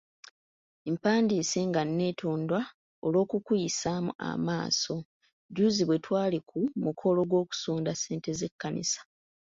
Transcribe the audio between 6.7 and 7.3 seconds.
mukolo